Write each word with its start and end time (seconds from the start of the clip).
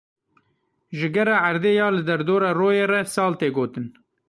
Ji 0.97 1.07
gera 1.15 1.35
erdê 1.49 1.71
ya 1.79 1.87
li 1.95 2.01
derdora 2.09 2.51
royê 2.59 2.85
re 2.91 3.01
sal 3.13 3.33
tê 3.39 3.47
gotin. 3.55 3.87